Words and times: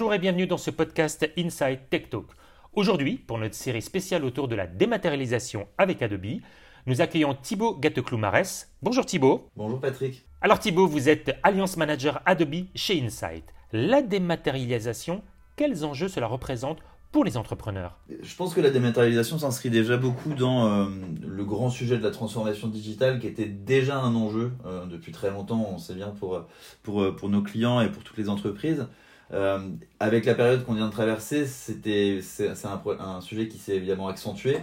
Bonjour 0.00 0.14
et 0.14 0.18
bienvenue 0.18 0.46
dans 0.46 0.56
ce 0.56 0.70
podcast 0.70 1.30
Inside 1.36 1.80
Tech 1.90 2.08
Talk. 2.08 2.24
Aujourd'hui, 2.72 3.18
pour 3.18 3.36
notre 3.36 3.54
série 3.54 3.82
spéciale 3.82 4.24
autour 4.24 4.48
de 4.48 4.54
la 4.54 4.66
dématérialisation 4.66 5.68
avec 5.76 6.00
Adobe, 6.00 6.40
nous 6.86 7.02
accueillons 7.02 7.34
Thibaut 7.34 7.78
Gateclou-Marès. 7.78 8.68
Bonjour 8.80 9.04
Thibaut. 9.04 9.50
Bonjour 9.56 9.78
Patrick. 9.78 10.24
Alors 10.40 10.58
Thibaut, 10.58 10.86
vous 10.86 11.10
êtes 11.10 11.36
Alliance 11.42 11.76
Manager 11.76 12.22
Adobe 12.24 12.64
chez 12.74 12.98
Insight. 12.98 13.44
La 13.74 14.00
dématérialisation, 14.00 15.20
quels 15.56 15.84
enjeux 15.84 16.08
cela 16.08 16.28
représente 16.28 16.78
pour 17.12 17.22
les 17.22 17.36
entrepreneurs? 17.36 17.98
Je 18.22 18.34
pense 18.36 18.54
que 18.54 18.62
la 18.62 18.70
dématérialisation 18.70 19.38
s'inscrit 19.38 19.68
déjà 19.68 19.98
beaucoup 19.98 20.32
dans 20.32 20.66
euh, 20.66 20.86
le 21.28 21.44
grand 21.44 21.68
sujet 21.68 21.98
de 21.98 22.02
la 22.02 22.10
transformation 22.10 22.68
digitale 22.68 23.20
qui 23.20 23.26
était 23.26 23.44
déjà 23.44 23.98
un 23.98 24.14
enjeu 24.14 24.52
euh, 24.64 24.86
depuis 24.86 25.12
très 25.12 25.30
longtemps, 25.30 25.68
on 25.70 25.76
sait 25.76 25.94
bien 25.94 26.08
pour, 26.08 26.46
pour, 26.82 27.14
pour 27.16 27.28
nos 27.28 27.42
clients 27.42 27.82
et 27.82 27.90
pour 27.90 28.02
toutes 28.02 28.16
les 28.16 28.30
entreprises. 28.30 28.86
Euh, 29.32 29.58
avec 30.00 30.24
la 30.24 30.34
période 30.34 30.64
qu'on 30.64 30.74
vient 30.74 30.86
de 30.86 30.92
traverser, 30.92 31.46
c'était 31.46 32.20
c'est 32.22 32.48
un, 32.64 32.82
un, 32.98 33.20
sujet 33.20 33.48
qui 33.48 33.58
s'est 33.58 33.76
évidemment 33.76 34.08
accentué. 34.08 34.58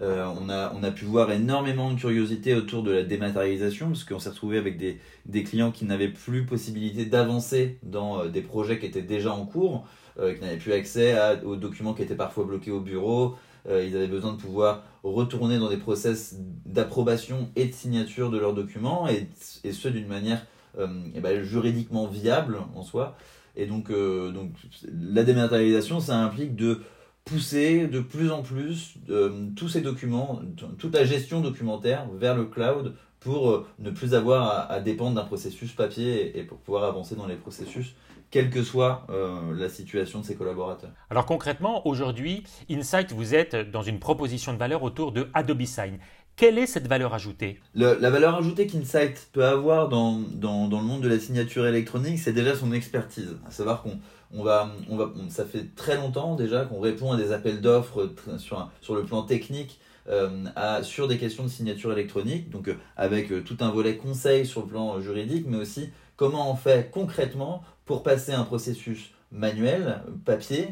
Euh, 0.00 0.26
on, 0.40 0.48
a, 0.48 0.72
on 0.74 0.82
a 0.82 0.90
pu 0.90 1.04
voir 1.04 1.30
énormément 1.30 1.90
de 1.92 1.98
curiosité 1.98 2.54
autour 2.54 2.82
de 2.82 2.90
la 2.90 3.02
dématérialisation, 3.02 3.88
parce 3.88 4.04
qu'on 4.04 4.18
s'est 4.18 4.30
retrouvé 4.30 4.58
avec 4.58 4.78
des, 4.78 4.98
des 5.26 5.44
clients 5.44 5.70
qui 5.70 5.84
n'avaient 5.84 6.08
plus 6.08 6.44
possibilité 6.44 7.04
d'avancer 7.04 7.78
dans 7.82 8.20
euh, 8.20 8.28
des 8.28 8.40
projets 8.40 8.78
qui 8.78 8.86
étaient 8.86 9.02
déjà 9.02 9.32
en 9.32 9.44
cours, 9.44 9.86
euh, 10.18 10.34
qui 10.34 10.40
n'avaient 10.40 10.56
plus 10.56 10.72
accès 10.72 11.12
à, 11.12 11.44
aux 11.44 11.56
documents 11.56 11.94
qui 11.94 12.02
étaient 12.02 12.14
parfois 12.14 12.44
bloqués 12.44 12.70
au 12.70 12.80
bureau. 12.80 13.36
Euh, 13.68 13.84
ils 13.86 13.94
avaient 13.94 14.08
besoin 14.08 14.32
de 14.32 14.38
pouvoir 14.38 14.82
retourner 15.04 15.58
dans 15.58 15.68
des 15.68 15.76
process 15.76 16.36
d'approbation 16.66 17.50
et 17.54 17.66
de 17.66 17.72
signature 17.72 18.30
de 18.30 18.38
leurs 18.38 18.54
documents, 18.54 19.08
et, 19.08 19.28
et 19.62 19.72
ce 19.72 19.88
d'une 19.88 20.08
manière 20.08 20.46
et 20.78 20.84
eh 21.16 21.20
ben, 21.20 21.42
juridiquement 21.42 22.06
viable 22.06 22.56
en 22.74 22.82
soi. 22.82 23.14
Et 23.56 23.66
donc, 23.66 23.90
euh, 23.90 24.30
donc 24.30 24.50
la 24.84 25.24
dématérialisation, 25.24 26.00
ça 26.00 26.18
implique 26.18 26.56
de 26.56 26.80
pousser 27.24 27.86
de 27.86 28.00
plus 28.00 28.30
en 28.30 28.42
plus 28.42 28.94
euh, 29.10 29.48
tous 29.54 29.68
ces 29.68 29.80
documents, 29.80 30.40
toute 30.78 30.94
la 30.94 31.04
gestion 31.04 31.40
documentaire 31.40 32.08
vers 32.14 32.34
le 32.34 32.46
cloud 32.46 32.94
pour 33.20 33.50
euh, 33.50 33.66
ne 33.78 33.90
plus 33.90 34.14
avoir 34.14 34.70
à, 34.70 34.80
dépendre 34.80 35.14
d'un 35.14 35.24
processus 35.24 35.72
papier 35.72 36.38
et, 36.38 36.42
pour 36.42 36.58
pouvoir 36.58 36.84
avancer 36.84 37.14
dans 37.14 37.26
les 37.26 37.36
processus, 37.36 37.94
quelle 38.30 38.48
que 38.48 38.62
soit 38.62 39.06
la 39.54 39.68
situation 39.68 40.20
de 40.20 40.24
ses 40.24 40.34
collaborateurs. 40.36 40.90
Alors 41.10 41.26
concrètement, 41.26 41.86
aujourd'hui, 41.86 42.44
Insight, 42.70 43.12
vous 43.12 43.34
êtes 43.34 43.54
dans 43.54 43.82
une 43.82 43.98
proposition 43.98 44.54
de 44.54 44.58
valeur 44.58 44.82
autour 44.82 45.12
de 45.12 45.28
Adobe 45.34 45.64
Sign. 45.64 45.98
Quelle 46.36 46.58
est 46.58 46.66
cette 46.66 46.88
valeur 46.88 47.14
ajoutée? 47.14 47.60
La 47.74 48.10
valeur 48.10 48.34
ajoutée 48.36 48.66
qu'Insight 48.66 49.28
peut 49.32 49.44
avoir 49.44 49.88
dans, 49.88 50.18
le 50.18 50.82
monde 50.82 51.02
de 51.02 51.08
la 51.08 51.18
signature 51.18 51.66
électronique, 51.66 52.18
c'est 52.18 52.32
déjà 52.32 52.56
son 52.56 52.72
expertise. 52.72 53.36
À 53.46 53.50
savoir 53.50 53.82
qu'on 53.82 53.98
on 54.34 54.42
va, 54.42 54.72
on 54.88 54.96
va, 54.96 55.12
ça 55.28 55.44
fait 55.44 55.74
très 55.76 55.96
longtemps 55.96 56.36
déjà 56.36 56.64
qu'on 56.64 56.80
répond 56.80 57.12
à 57.12 57.16
des 57.16 57.32
appels 57.32 57.60
d'offres 57.60 58.10
sur, 58.38 58.70
sur 58.80 58.94
le 58.94 59.04
plan 59.04 59.22
technique 59.22 59.78
euh, 60.08 60.82
sur 60.82 61.06
des 61.06 61.16
questions 61.16 61.44
de 61.44 61.48
signature 61.48 61.92
électronique, 61.92 62.50
donc 62.50 62.66
euh, 62.66 62.74
avec 62.96 63.30
euh, 63.30 63.40
tout 63.40 63.56
un 63.60 63.70
volet 63.70 63.96
conseil 63.96 64.44
sur 64.44 64.62
le 64.62 64.66
plan 64.66 65.00
juridique, 65.00 65.44
mais 65.46 65.58
aussi 65.58 65.90
comment 66.16 66.50
on 66.50 66.56
fait 66.56 66.90
concrètement 66.90 67.62
pour 67.84 68.02
passer 68.02 68.32
un 68.32 68.42
processus 68.42 69.12
manuel, 69.32 70.02
papier, 70.24 70.68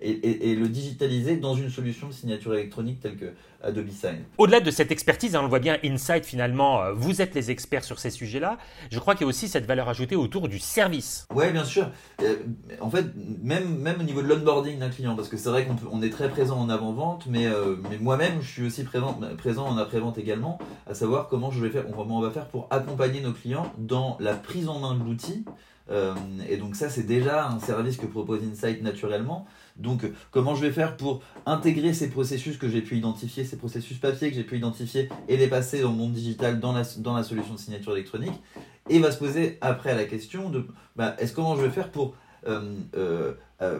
et, 0.00 0.54
le 0.54 0.68
digitaliser 0.68 1.36
dans 1.36 1.54
une 1.54 1.70
solution 1.70 2.08
de 2.08 2.12
signature 2.12 2.54
électronique 2.54 3.00
telle 3.00 3.16
que 3.16 3.32
Adobe 3.64 3.88
Sign. 3.90 4.24
Au-delà 4.38 4.60
de 4.60 4.70
cette 4.70 4.90
expertise, 4.90 5.34
hein, 5.34 5.40
on 5.40 5.44
le 5.44 5.48
voit 5.48 5.58
bien, 5.58 5.78
Insight 5.84 6.24
finalement, 6.24 6.82
euh, 6.82 6.92
vous 6.92 7.22
êtes 7.22 7.34
les 7.34 7.50
experts 7.50 7.84
sur 7.84 7.98
ces 7.98 8.10
sujets-là. 8.10 8.58
Je 8.90 8.98
crois 8.98 9.14
qu'il 9.14 9.22
y 9.22 9.24
a 9.24 9.28
aussi 9.28 9.48
cette 9.48 9.66
valeur 9.66 9.88
ajoutée 9.88 10.16
autour 10.16 10.48
du 10.48 10.58
service. 10.58 11.26
Oui, 11.34 11.50
bien 11.50 11.64
sûr. 11.64 11.90
Euh, 12.22 12.36
en 12.80 12.90
fait, 12.90 13.06
même, 13.42 13.78
même 13.78 14.00
au 14.00 14.02
niveau 14.02 14.22
de 14.22 14.28
l'onboarding 14.28 14.78
d'un 14.78 14.90
client, 14.90 15.16
parce 15.16 15.28
que 15.28 15.36
c'est 15.36 15.48
vrai 15.48 15.66
qu'on 15.66 15.76
on 15.90 16.02
est 16.02 16.10
très 16.10 16.28
présent 16.28 16.58
en 16.58 16.68
avant-vente, 16.68 17.26
mais, 17.28 17.46
euh, 17.46 17.76
mais 17.90 17.98
moi-même, 17.98 18.42
je 18.42 18.50
suis 18.50 18.66
aussi 18.66 18.84
présent, 18.84 19.18
présent 19.38 19.66
en 19.66 19.78
après-vente 19.78 20.18
également, 20.18 20.58
à 20.86 20.94
savoir 20.94 21.28
comment 21.28 21.50
je 21.50 21.60
vais 21.60 21.70
faire, 21.70 21.84
on 21.96 22.20
va 22.20 22.30
faire 22.30 22.48
pour 22.48 22.66
accompagner 22.70 23.20
nos 23.20 23.32
clients 23.32 23.72
dans 23.78 24.16
la 24.20 24.34
prise 24.34 24.68
en 24.68 24.78
main 24.78 24.94
de 24.94 25.04
l'outil 25.04 25.44
euh, 25.90 26.14
et 26.48 26.56
donc 26.56 26.76
ça, 26.76 26.88
c'est 26.88 27.02
déjà 27.02 27.48
un 27.48 27.58
service 27.58 27.96
que 27.96 28.06
propose 28.06 28.40
Insight 28.42 28.82
naturellement. 28.82 29.46
Donc 29.76 30.06
comment 30.30 30.54
je 30.54 30.62
vais 30.62 30.72
faire 30.72 30.96
pour 30.96 31.22
intégrer 31.46 31.92
ces 31.92 32.08
processus 32.08 32.56
que 32.56 32.68
j'ai 32.68 32.80
pu 32.80 32.96
identifier, 32.96 33.44
ces 33.44 33.56
processus 33.56 33.98
papier 33.98 34.30
que 34.30 34.36
j'ai 34.36 34.44
pu 34.44 34.56
identifier 34.56 35.08
et 35.28 35.36
les 35.36 35.48
passer 35.48 35.80
dans 35.82 35.90
le 35.90 35.96
monde 35.96 36.12
digital 36.12 36.60
dans 36.60 36.72
la, 36.72 36.84
dans 36.98 37.14
la 37.14 37.22
solution 37.22 37.54
de 37.54 37.58
signature 37.58 37.92
électronique? 37.92 38.40
Et 38.88 38.98
va 38.98 39.10
se 39.10 39.18
poser 39.18 39.58
après 39.60 39.94
la 39.94 40.04
question 40.04 40.50
de 40.50 40.66
bah, 40.94 41.16
est-ce 41.18 41.32
comment 41.32 41.56
je 41.56 41.62
vais 41.62 41.70
faire 41.70 41.90
pour 41.90 42.14
euh, 42.46 42.82
euh, 42.94 43.32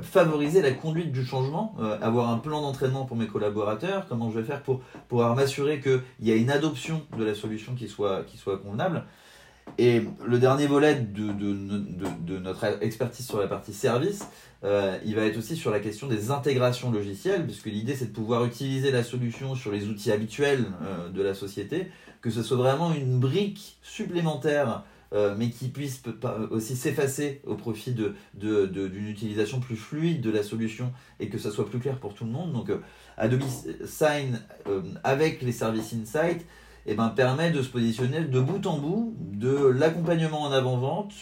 favoriser 0.03 0.63
la 0.63 0.71
conduite 0.73 1.13
du 1.13 1.25
changement, 1.27 1.77
avoir 2.01 2.31
un 2.31 2.39
plan 2.39 2.63
d'entraînement 2.63 3.05
pour 3.05 3.17
mes 3.19 3.27
collaborateurs, 3.27 4.07
comment 4.09 4.31
je 4.31 4.39
vais 4.39 4.47
faire 4.47 4.63
pour 4.63 4.81
pouvoir 5.09 5.35
m'assurer 5.35 5.79
qu'il 5.81 6.01
y 6.23 6.33
a 6.33 6.37
une 6.37 6.51
adoption 6.51 7.03
de 7.19 7.25
la 7.25 7.35
solution 7.35 7.75
qui 7.75 7.87
soit, 7.87 8.25
qui 8.25 8.39
soit 8.39 8.57
convenable? 8.57 9.05
Et 9.79 10.03
le 10.25 10.39
dernier 10.39 10.67
volet 10.67 10.95
de, 10.95 11.33
de, 11.33 12.39
notre 12.39 12.65
expertise 12.83 13.27
sur 13.27 13.41
la 13.41 13.49
partie 13.49 13.73
service, 13.73 14.25
euh, 14.63 14.99
il 15.05 15.17
va 15.17 15.25
être 15.25 15.37
aussi 15.37 15.57
sur 15.57 15.71
la 15.71 15.81
question 15.81 16.07
des 16.07 16.31
intégrations 16.31 16.93
logicielles, 16.93 17.45
puisque 17.45 17.67
l'idée 17.67 17.97
c'est 17.97 18.07
de 18.07 18.13
pouvoir 18.13 18.45
utiliser 18.45 18.93
la 18.93 19.03
solution 19.03 19.55
sur 19.57 19.73
les 19.73 19.89
outils 19.89 20.13
habituels 20.13 20.67
euh, 20.83 21.09
de 21.09 21.23
la 21.23 21.35
société, 21.35 21.89
que 22.21 22.31
ce 22.31 22.43
soit 22.43 22.57
vraiment 22.57 22.95
une 22.95 23.19
brique 23.19 23.79
supplémentaire, 23.83 24.85
euh, 25.13 25.35
mais 25.37 25.51
qui 25.51 25.69
puisse 25.69 26.03
aussi 26.51 26.77
s'effacer 26.77 27.41
au 27.45 27.57
profit 27.57 27.95
d'une 28.35 29.09
utilisation 29.09 29.59
plus 29.59 29.77
fluide 29.77 30.21
de 30.21 30.31
la 30.31 30.45
solution 30.45 30.93
et 31.19 31.29
que 31.29 31.39
ça 31.39 31.51
soit 31.51 31.69
plus 31.69 31.81
clair 31.81 31.99
pour 31.99 32.15
tout 32.15 32.25
le 32.25 32.31
monde. 32.31 32.53
Donc 32.53 32.71
Adobe 33.17 33.43
Sign 33.85 34.41
avec 35.03 35.43
les 35.43 35.53
services 35.53 35.93
Insight, 35.93 36.47
eh 36.87 36.95
ben, 36.95 37.09
permet 37.09 37.51
de 37.51 37.63
se 37.63 37.69
positionner 37.69 38.21
de 38.21 38.41
bout 38.41 38.67
en 38.67 38.79
bout 38.79 39.17
de 39.19 39.67
l'accompagnement 39.67 40.43
en 40.43 40.53
avant-vente, 40.53 41.13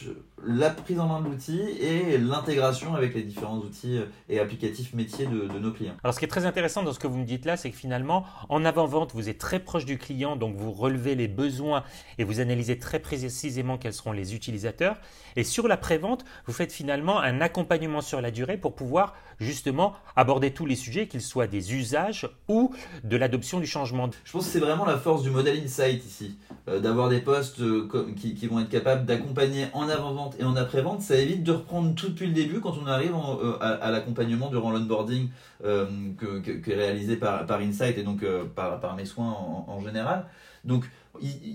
la 0.47 0.71
prise 0.71 0.99
en 0.99 1.07
main 1.07 1.21
de 1.21 1.27
l'outil 1.27 1.61
et 1.81 2.19
l'intégration 2.19 2.95
avec 2.95 3.15
les 3.15 3.23
différents 3.23 3.59
outils 3.59 4.01
et 4.29 4.41
applicatifs 4.41 4.95
métiers 4.95 5.27
de, 5.27 5.59
nos 5.59 5.73
clients. 5.73 5.95
Alors 6.03 6.15
ce 6.15 6.19
qui 6.19 6.25
est 6.25 6.29
très 6.29 6.47
intéressant 6.47 6.83
dans 6.83 6.93
ce 6.93 6.99
que 6.99 7.07
vous 7.07 7.19
me 7.19 7.25
dites 7.25 7.45
là, 7.45 7.57
c'est 7.57 7.71
que 7.71 7.77
finalement, 7.77 8.25
en 8.49 8.65
avant-vente, 8.65 9.13
vous 9.15 9.29
êtes 9.29 9.39
très 9.39 9.61
proche 9.61 9.85
du 9.85 9.99
client, 9.99 10.37
donc 10.37 10.57
vous 10.57 10.73
relevez 10.73 11.15
les 11.15 11.29
besoins 11.29 11.85
et 12.19 12.25
vous 12.25 12.41
analysez 12.41 12.79
très 12.79 12.99
précisément 12.99 13.79
quels 13.79 13.93
seront 13.93 14.13
les 14.13 14.35
utilisateurs. 14.35 14.97
Et 15.37 15.45
sur 15.45 15.69
la 15.69 15.77
pré-vente, 15.77 16.25
vous 16.47 16.53
faites 16.53 16.73
finalement 16.73 17.21
un 17.21 17.41
accompagnement 17.41 18.01
sur 18.01 18.21
la 18.21 18.31
durée 18.31 18.57
pour 18.57 18.75
pouvoir 18.75 19.15
justement 19.39 19.95
aborder 20.17 20.53
tous 20.53 20.67
les 20.67 20.77
sujets, 20.77 21.09
qu'ils 21.09 21.23
soient 21.23 21.47
des 21.47 21.75
usages 21.75 22.29
ou 22.49 22.75
de 23.05 23.17
l'adoption 23.17 23.61
du 23.61 23.67
changement. 23.67 24.11
Je 24.25 24.33
pense 24.33 24.47
que 24.47 24.53
c'est 24.53 24.61
vraiment 24.61 24.85
la 24.85 24.99
force 24.99 25.23
du 25.23 25.31
modèle 25.31 25.61
Insight 25.63 26.05
ici, 26.05 26.39
euh, 26.69 26.81
d'avoir 26.81 27.09
des 27.09 27.21
postes 27.21 27.61
euh, 27.61 27.89
qui, 28.17 28.35
qui 28.35 28.47
vont 28.47 28.61
être 28.61 28.69
capables 28.69 29.05
d'accompagner 29.05 29.67
en 29.73 29.89
avant-vente 29.89 30.32
et 30.39 30.45
en 30.45 30.57
après-vente, 30.57 31.03
ça 31.03 31.17
évite 31.17 31.43
de 31.43 31.53
reprendre 31.53 31.95
tout 31.95 32.09
depuis 32.09 32.27
le 32.27 32.33
début 32.33 32.61
quand 32.61 32.75
on 32.83 32.87
arrive 32.87 33.13
euh, 33.15 33.57
à, 33.61 33.91
l'accompagnement 33.91 34.51
durant 34.51 34.71
l'onboarding 34.71 35.29
euh, 35.65 35.87
que, 36.19 36.39
que, 36.39 36.71
réalisé 36.71 37.17
par, 37.17 37.51
Insight 37.51 37.99
et 37.99 38.03
donc 38.03 38.23
euh, 38.23 38.45
par, 38.45 38.95
mes 38.97 39.05
soins 39.05 39.31
en, 39.67 39.81
général. 39.81 40.27
Donc 40.65 40.85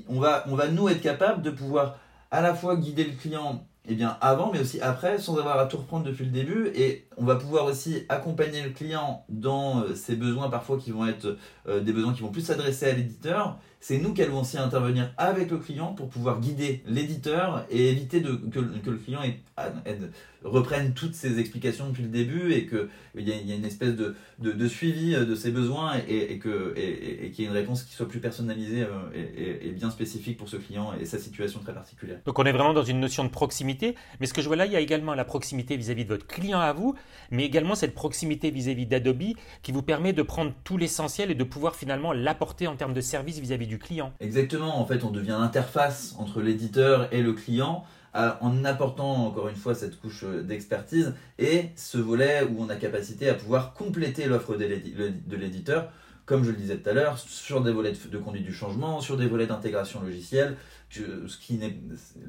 on, 0.07 0.19
va, 0.19 0.43
on 0.47 0.55
va 0.55 0.67
nous 0.67 0.89
être 0.89 1.01
capable 1.01 1.41
de 1.41 1.51
pouvoir 1.51 1.97
à 2.31 2.41
la 2.41 2.53
fois 2.53 2.75
guider 2.75 3.05
le 3.05 3.13
client 3.13 3.65
eh 3.89 3.95
bien, 3.95 4.17
avant, 4.19 4.51
mais 4.51 4.59
aussi 4.59 4.81
après, 4.81 5.17
sans 5.17 5.37
avoir 5.37 5.57
à 5.59 5.65
tout 5.65 5.77
reprendre 5.77 6.05
depuis 6.05 6.25
le 6.25 6.31
début. 6.31 6.71
Et 6.75 7.07
on 7.15 7.23
va 7.23 7.35
pouvoir 7.35 7.65
aussi 7.65 8.03
accompagner 8.09 8.61
le 8.61 8.71
client 8.71 9.23
dans 9.29 9.85
ses 9.95 10.17
besoins 10.17 10.49
parfois 10.49 10.77
qui 10.77 10.91
vont 10.91 11.07
être 11.07 11.37
des 11.67 11.93
besoins 11.93 12.13
qui 12.13 12.21
vont 12.21 12.31
plus 12.31 12.41
s'adresser 12.41 12.87
à 12.87 12.93
l'éditeur 12.93 13.57
c'est 13.79 13.99
nous 13.99 14.13
qui 14.13 14.23
allons 14.23 14.41
aussi 14.41 14.57
intervenir 14.57 15.13
avec 15.17 15.51
le 15.51 15.57
client 15.57 15.93
pour 15.93 16.09
pouvoir 16.09 16.39
guider 16.39 16.83
l'éditeur 16.87 17.65
et 17.69 17.89
éviter 17.89 18.21
de, 18.21 18.31
que, 18.33 18.59
le 18.59 18.97
client 18.97 19.21
reprenne 20.43 20.93
toutes 20.93 21.15
ses 21.15 21.39
explications 21.39 21.87
depuis 21.89 22.03
le 22.03 22.09
début 22.09 22.53
et 22.53 22.67
qu'il 22.67 22.89
y, 23.27 23.29
y, 23.29 23.51
a 23.51 23.55
une 23.55 23.65
espèce 23.65 23.95
de, 23.95 24.15
de, 24.39 24.67
suivi 24.67 25.13
de 25.13 25.35
ses 25.35 25.51
besoins 25.51 25.93
et, 26.07 26.33
et 26.33 26.39
que, 26.39 26.73
et, 26.77 27.31
qu'il 27.31 27.43
y 27.43 27.47
ait 27.47 27.49
une 27.49 27.57
réponse 27.57 27.83
qui 27.83 27.93
soit 27.93 28.07
plus 28.07 28.19
personnalisée 28.19 28.83
euh, 28.83 29.59
et, 29.61 29.71
bien 29.71 29.89
spécifique 29.89 30.37
pour 30.37 30.49
ce 30.49 30.57
client 30.57 30.93
et 30.99 31.05
sa 31.05 31.19
situation 31.19 31.59
très 31.59 31.73
particulière. 31.73 32.19
Donc 32.25 32.39
on 32.39 32.45
est 32.45 32.51
vraiment 32.51 32.73
dans 32.73 32.83
une 32.83 32.99
notion 32.99 33.23
de 33.23 33.29
proximité, 33.29 33.95
mais 34.19 34.27
ce 34.27 34.33
que 34.33 34.41
je 34.41 34.47
vois 34.47 34.55
là, 34.55 34.65
il 34.65 34.71
y 34.71 34.75
a 34.75 34.79
également 34.79 35.13
la 35.13 35.25
proximité 35.25 35.77
vis-à-vis 35.77 36.03
de 36.03 36.09
votre 36.09 36.27
client 36.27 36.59
à 36.59 36.73
vous, 36.73 36.95
mais 37.31 37.45
également 37.45 37.75
cette 37.75 37.93
proximité 37.93 38.51
vis-à-vis 38.51 38.85
d'Adobe 38.85 39.17
qui 39.63 39.71
vous 39.71 39.81
permet 39.81 40.13
de 40.13 40.21
prendre 40.21 40.53
tout 40.63 40.77
l'essentiel 40.77 41.31
et 41.31 41.35
de 41.35 41.43
pouvoir 41.43 41.75
finalement 41.75 42.13
l'apporter 42.13 42.67
en 42.67 42.75
termes 42.75 42.93
de 42.93 43.01
service 43.01 43.39
vis-à-vis 43.39 43.66
client. 43.75 44.13
Exactement, 44.19 44.79
en 44.79 44.85
fait 44.85 45.03
on 45.03 45.11
devient 45.11 45.37
l'interface 45.39 46.15
entre 46.17 46.41
l'éditeur 46.41 47.07
et 47.13 47.21
le 47.21 47.33
client 47.33 47.83
en 48.13 48.65
apportant 48.65 49.27
encore 49.27 49.47
une 49.47 49.55
fois 49.55 49.75
cette 49.75 49.99
couche 49.99 50.23
d'expertise 50.23 51.13
et 51.37 51.69
ce 51.75 51.99
volet 51.99 52.43
où 52.43 52.63
on 52.63 52.69
a 52.69 52.75
capacité 52.75 53.29
à 53.29 53.35
pouvoir 53.35 53.73
compléter 53.73 54.25
l'offre 54.25 54.55
de 54.55 55.35
l'éditeur 55.35 55.91
comme 56.27 56.43
je 56.43 56.51
le 56.51 56.57
disais 56.57 56.77
tout 56.77 56.89
à 56.89 56.93
l'heure, 56.93 57.17
sur 57.17 57.61
des 57.61 57.71
volets 57.71 57.93
de, 57.93 58.17
conduite 58.17 58.43
du 58.43 58.53
changement, 58.53 58.99
sur 58.99 59.15
des 59.15 59.27
volets 59.27 59.47
d'intégration 59.47 60.01
logicielle, 60.01 60.57
ce 60.89 61.37
qui 61.37 61.55
n'est 61.55 61.79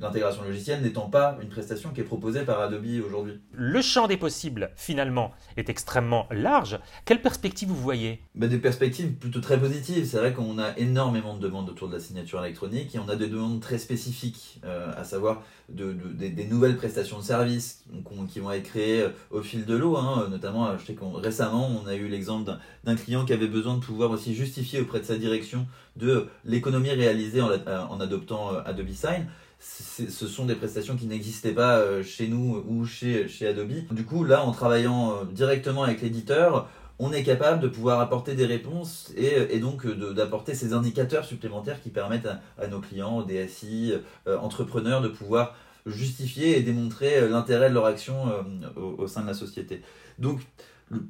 l'intégration 0.00 0.42
logicielle 0.42 0.82
n'étant 0.82 1.08
pas 1.10 1.36
une 1.42 1.48
prestation 1.48 1.90
qui 1.90 2.00
est 2.00 2.04
proposée 2.04 2.44
par 2.44 2.60
Adobe 2.60 2.86
aujourd'hui. 3.04 3.40
Le 3.52 3.82
champ 3.82 4.06
des 4.06 4.16
possibles, 4.16 4.70
finalement, 4.76 5.32
est 5.56 5.68
extrêmement 5.68 6.26
large. 6.30 6.78
Quelles 7.04 7.22
perspectives 7.22 7.68
vous 7.68 7.74
voyez? 7.74 8.22
Ben, 8.36 8.48
Des 8.48 8.58
perspectives 8.58 9.12
plutôt 9.14 9.40
très 9.40 9.58
positives. 9.58 10.06
C'est 10.06 10.18
vrai 10.18 10.32
qu'on 10.32 10.58
a 10.58 10.76
énormément 10.78 11.36
de 11.36 11.40
demandes 11.40 11.68
autour 11.68 11.88
de 11.88 11.94
la 11.94 12.00
signature 12.00 12.44
électronique 12.44 12.94
et 12.94 13.00
on 13.00 13.08
a 13.08 13.16
des 13.16 13.26
demandes 13.26 13.60
très 13.60 13.78
spécifiques, 13.78 14.60
euh, 14.64 14.92
à 14.96 15.02
savoir 15.02 15.42
de, 15.68 15.92
des, 15.92 16.46
nouvelles 16.46 16.76
prestations 16.76 17.18
de 17.18 17.24
services 17.24 17.84
qui 18.28 18.40
vont 18.40 18.50
être 18.50 18.64
créées 18.64 19.02
euh, 19.02 19.10
au 19.30 19.42
fil 19.42 19.64
de 19.64 19.76
l'eau. 19.76 19.96
Hein. 19.96 20.28
Notamment, 20.30 20.76
je 20.78 20.84
sais 20.84 20.94
qu'on 20.94 21.12
récemment, 21.12 21.70
on 21.82 21.86
a 21.86 21.94
eu 21.94 22.08
l'exemple 22.08 22.50
d'un 22.84 22.96
client 22.96 23.24
qui 23.24 23.32
avait 23.32 23.48
besoin 23.48 23.74
de 23.76 23.80
pouvoir 23.80 24.10
aussi 24.10 24.34
justifier 24.34 24.80
auprès 24.80 25.00
de 25.00 25.04
sa 25.04 25.16
direction 25.16 25.66
de 25.98 26.26
l'économie 26.44 26.90
réalisée 26.90 27.42
en, 27.42 28.00
adoptant 28.00 28.54
euh, 28.54 28.60
Adobe 28.64 28.90
Sign 28.90 29.26
ce 29.60 30.28
sont 30.28 30.44
des 30.44 30.54
prestations 30.54 30.94
qui 30.94 31.06
n'existaient 31.06 31.52
pas 31.52 31.78
euh, 31.78 32.04
chez 32.04 32.28
nous 32.28 32.64
ou 32.68 32.86
chez, 32.86 33.26
chez 33.26 33.48
Adobe. 33.48 33.72
Du 33.90 34.04
coup, 34.04 34.22
là, 34.22 34.44
en 34.44 34.52
travaillant 34.52 35.10
euh, 35.10 35.24
directement 35.24 35.82
avec 35.82 36.00
l'éditeur, 36.00 36.68
on 37.00 37.12
est 37.12 37.24
capable 37.24 37.58
de 37.60 37.66
pouvoir 37.66 37.98
apporter 37.98 38.34
des 38.34 38.46
réponses 38.46 39.12
et, 39.16 39.58
donc 39.58 39.84
d'apporter 40.14 40.54
ces 40.54 40.74
indicateurs 40.74 41.24
supplémentaires 41.24 41.82
qui 41.82 41.90
permettent 41.90 42.28
à, 42.56 42.66
nos 42.68 42.80
clients, 42.80 43.22
DSI, 43.22 43.94
entrepreneurs 44.26 45.00
de 45.00 45.06
pouvoir 45.06 45.54
justifier 45.90 46.58
et 46.58 46.62
démontrer 46.62 47.28
l'intérêt 47.28 47.68
de 47.68 47.74
leur 47.74 47.86
action 47.86 48.24
au, 48.76 49.06
sein 49.06 49.22
de 49.22 49.26
la 49.26 49.34
société. 49.34 49.82
Donc, 50.18 50.40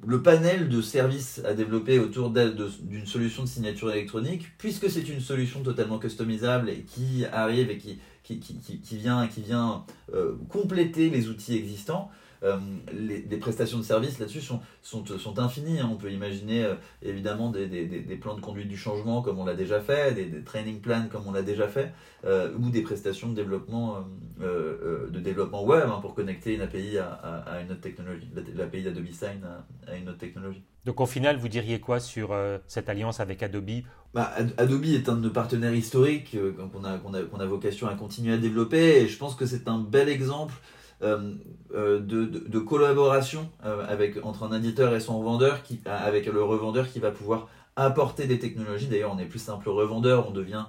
le, 0.06 0.22
panel 0.22 0.68
de 0.68 0.82
services 0.82 1.40
à 1.44 1.54
développer 1.54 1.98
autour 1.98 2.30
d'une 2.30 3.06
solution 3.06 3.44
de 3.44 3.48
signature 3.48 3.90
électronique, 3.92 4.46
puisque 4.58 4.90
c'est 4.90 5.08
une 5.08 5.20
solution 5.20 5.62
totalement 5.62 5.98
customisable 5.98 6.68
et 6.68 6.80
qui 6.80 7.24
arrive 7.32 7.70
et 7.70 7.78
qui 7.78 8.96
vient 8.96 9.84
euh, 10.14 10.34
compléter 10.48 11.10
les 11.10 11.28
outils 11.28 11.56
existants, 11.56 12.07
euh, 12.42 12.58
les, 12.92 13.36
prestations 13.36 13.78
de 13.78 13.82
services 13.82 14.18
là-dessus 14.18 14.40
sont, 14.40 14.60
sont, 14.82 15.04
sont 15.04 15.38
infinies. 15.38 15.80
Hein. 15.80 15.88
On 15.92 15.96
peut 15.96 16.10
imaginer 16.10 16.64
euh, 16.64 16.74
évidemment 17.02 17.50
des, 17.50 17.66
des, 17.66 17.86
des, 17.86 18.16
plans 18.16 18.34
de 18.34 18.40
conduite 18.40 18.68
du 18.68 18.76
changement 18.76 19.22
comme 19.22 19.38
on 19.38 19.44
l'a 19.44 19.54
déjà 19.54 19.80
fait, 19.80 20.14
des, 20.14 20.42
training 20.42 20.80
plans 20.80 21.08
comme 21.10 21.26
on 21.26 21.32
l'a 21.32 21.42
déjà 21.42 21.68
fait, 21.68 21.92
euh, 22.24 22.52
ou 22.58 22.70
des 22.70 22.82
prestations 22.82 23.28
de 23.28 23.34
développement, 23.34 24.04
de 24.38 25.18
développement 25.18 25.64
web 25.64 25.84
hein, 25.88 25.98
pour 26.00 26.14
connecter 26.14 26.54
une 26.54 26.60
API 26.60 26.98
à, 26.98 27.06
à, 27.06 27.60
une 27.60 27.70
autre 27.72 27.80
technologie, 27.80 28.28
l'API 28.54 28.82
d'Adobe 28.82 29.06
Sign 29.10 29.40
à, 29.86 29.96
une 29.96 30.08
autre 30.08 30.18
technologie. 30.18 30.62
Donc 30.84 31.00
au 31.00 31.06
final, 31.06 31.36
vous 31.36 31.48
diriez 31.48 31.80
quoi 31.80 32.00
sur 32.00 32.34
cette 32.66 32.88
alliance 32.88 33.20
avec 33.20 33.42
Adobe? 33.42 33.82
Bah, 34.14 34.32
Adobe 34.56 34.86
est 34.86 35.08
un 35.08 35.16
de 35.16 35.20
nos 35.20 35.30
partenaires 35.30 35.74
historiques 35.74 36.36
qu'on 36.72 36.84
a, 36.84 36.98
qu'on 36.98 37.14
a, 37.14 37.22
qu'on 37.22 37.40
a 37.40 37.46
vocation 37.46 37.88
à 37.88 37.94
continuer 37.94 38.34
à 38.34 38.38
développer 38.38 39.02
et 39.02 39.08
je 39.08 39.18
pense 39.18 39.34
que 39.34 39.44
c'est 39.44 39.68
un 39.68 39.78
bel 39.78 40.08
exemple 40.08 40.54
euh, 41.02 41.34
euh, 41.74 42.00
de, 42.00 42.24
de, 42.24 42.58
collaboration 42.58 43.48
euh, 43.64 43.86
avec, 43.86 44.24
entre 44.24 44.42
un 44.42 44.56
éditeur 44.56 44.94
et 44.96 45.00
son 45.00 45.18
revendeur, 45.18 45.62
qui, 45.62 45.80
avec 45.84 46.26
le 46.26 46.42
revendeur 46.42 46.90
qui 46.90 46.98
va 46.98 47.10
pouvoir 47.10 47.48
apporter 47.76 48.26
des 48.26 48.38
technologies. 48.38 48.88
D'ailleurs, 48.88 49.12
on 49.12 49.16
n'est 49.16 49.26
plus 49.26 49.38
simple 49.38 49.68
revendeur, 49.68 50.28
on 50.28 50.32
devient 50.32 50.64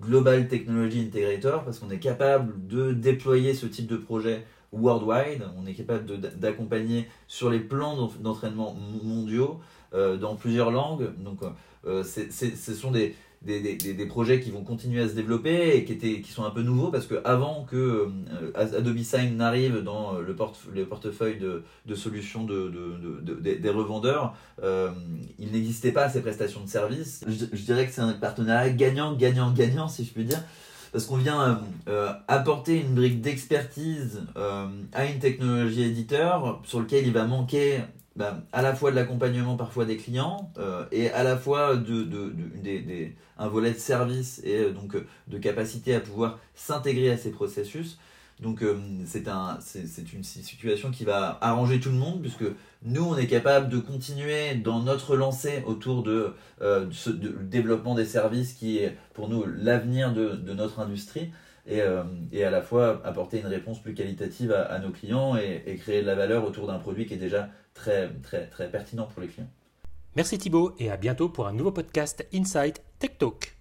Global 0.00 0.48
Technology 0.48 1.00
Integrator 1.00 1.64
parce 1.64 1.78
qu'on 1.78 1.88
est 1.90 1.98
capable 1.98 2.66
de 2.66 2.92
déployer 2.92 3.54
ce 3.54 3.64
type 3.64 3.86
de 3.86 3.96
projet 3.96 4.44
worldwide. 4.72 5.44
On 5.56 5.66
est 5.66 5.74
capable 5.74 6.20
d'accompagner 6.20 7.08
sur 7.28 7.48
les 7.48 7.60
plans 7.60 8.10
d'entraînement 8.20 8.76
mondiaux 9.02 9.60
dans 9.92 10.34
plusieurs 10.34 10.72
langues. 10.72 11.08
Donc, 11.18 11.40
ce 11.84 12.74
sont 12.74 12.90
des, 12.90 13.14
des, 13.44 13.60
des, 13.60 13.94
des, 13.94 14.06
projets 14.06 14.40
qui 14.40 14.50
vont 14.50 14.62
continuer 14.62 15.02
à 15.02 15.08
se 15.08 15.14
développer 15.14 15.76
et 15.76 15.84
qui, 15.84 15.92
étaient, 15.92 16.20
qui 16.20 16.32
sont 16.32 16.44
un 16.44 16.50
peu 16.50 16.62
nouveaux 16.62 16.90
parce 16.90 17.06
que 17.06 17.20
avant 17.24 17.66
que 17.70 17.76
euh, 17.76 18.50
Adobe 18.54 18.98
Sign 18.98 19.36
n'arrive 19.36 19.82
dans 19.82 20.18
le, 20.18 20.34
porte, 20.34 20.58
le 20.74 20.86
portefeuille 20.86 21.38
de, 21.38 21.62
de 21.86 21.94
solutions 21.94 22.44
de, 22.44 22.72
de, 23.22 23.34
des 23.34 23.70
revendeurs, 23.70 24.34
euh, 24.62 24.90
il 25.38 25.52
n'existait 25.52 25.92
pas 25.92 26.08
ces 26.08 26.22
prestations 26.22 26.62
de 26.62 26.68
services. 26.68 27.24
Je, 27.26 27.62
dirais 27.62 27.86
que 27.86 27.92
c'est 27.92 28.00
un 28.00 28.12
partenariat 28.12 28.70
gagnant, 28.70 29.14
gagnant, 29.14 29.52
gagnant 29.52 29.88
si 29.88 30.04
je 30.04 30.12
puis 30.12 30.24
dire 30.24 30.42
parce 30.92 31.06
qu'on 31.06 31.16
vient 31.16 31.60
euh, 31.88 32.12
apporter 32.28 32.80
une 32.80 32.94
brique 32.94 33.20
d'expertise 33.20 34.22
à 34.36 35.06
une 35.06 35.18
technologie 35.18 35.82
éditeur 35.82 36.62
sur 36.64 36.78
lequel 36.78 37.04
il 37.04 37.12
va 37.12 37.26
manquer 37.26 37.80
bah, 38.16 38.42
à 38.52 38.62
la 38.62 38.74
fois 38.74 38.92
de 38.92 38.96
l'accompagnement 38.96 39.56
parfois 39.56 39.86
des 39.86 39.96
clients 39.96 40.52
euh, 40.58 40.84
et 40.92 41.10
à 41.10 41.24
la 41.24 41.36
fois 41.36 41.74
de, 41.76 42.04
de, 42.04 42.32
des, 42.62 43.16
un 43.38 43.48
volet 43.48 43.72
de 43.72 43.78
service 43.78 44.40
et 44.44 44.58
euh, 44.58 44.70
donc 44.70 44.94
euh, 44.94 45.04
de 45.26 45.36
capacité 45.38 45.96
à 45.96 46.00
pouvoir 46.00 46.38
s'intégrer 46.54 47.10
à 47.10 47.16
ces 47.16 47.32
processus. 47.32 47.98
Donc 48.40 48.64
c'est 49.06 49.28
un, 49.28 49.60
une 50.12 50.24
situation 50.24 50.90
qui 50.90 51.04
va 51.04 51.38
arranger 51.40 51.78
tout 51.78 51.90
le 51.90 51.94
monde 51.94 52.20
puisque 52.20 52.42
nous 52.82 53.04
on 53.04 53.16
est 53.16 53.28
capable 53.28 53.68
de 53.68 53.78
continuer 53.78 54.56
dans 54.56 54.82
notre 54.82 55.14
lancée 55.14 55.62
autour 55.66 56.02
de, 56.02 56.34
ce, 56.90 57.10
développement 57.10 57.94
des 57.94 58.04
services 58.04 58.54
qui 58.54 58.78
est 58.78 58.98
pour 59.12 59.28
nous 59.28 59.44
l'avenir 59.46 60.12
de, 60.12 60.30
de, 60.30 60.52
notre 60.52 60.80
industrie 60.80 61.30
et, 61.66 61.80
et, 62.32 62.44
à 62.44 62.50
la 62.50 62.62
fois 62.62 63.00
apporter 63.04 63.40
une 63.40 63.46
réponse 63.46 63.80
plus 63.80 63.94
qualitative 63.94 64.52
à, 64.52 64.78
nos 64.78 64.90
clients 64.90 65.36
et, 65.36 65.62
et 65.66 65.76
créer 65.76 66.02
de 66.02 66.06
la 66.06 66.14
valeur 66.14 66.44
autour 66.44 66.66
d'un 66.66 66.78
produit 66.78 67.06
qui 67.06 67.14
est 67.14 67.18
déjà 67.18 67.48
très, 67.72 68.10
très, 68.22 68.46
très 68.46 68.70
pertinent 68.70 69.06
pour 69.06 69.22
les 69.22 69.28
clients. 69.28 69.48
Merci 70.16 70.38
Thibaut 70.38 70.74
et 70.78 70.90
à 70.90 70.96
bientôt 70.96 71.28
pour 71.28 71.46
un 71.46 71.52
nouveau 71.52 71.72
podcast 71.72 72.26
Insight 72.32 72.82
Tech 72.98 73.18
Talk. 73.18 73.53